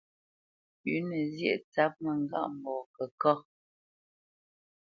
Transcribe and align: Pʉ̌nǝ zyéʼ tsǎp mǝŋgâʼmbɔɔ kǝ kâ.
Pʉ̌nǝ 0.81 1.19
zyéʼ 1.35 1.61
tsǎp 1.71 1.93
mǝŋgâʼmbɔɔ 2.03 2.75
kǝ 2.95 3.05
kâ. 3.21 3.33